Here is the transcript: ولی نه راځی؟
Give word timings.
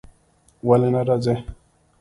ولی 0.67 0.89
نه 0.95 1.01
راځی؟ 1.07 1.35